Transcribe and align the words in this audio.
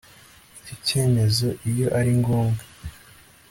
icyo 0.59 0.75
cyemezo 0.87 1.47
iyo 1.69 1.87
ari 1.99 2.11
ngombwa 2.19 2.63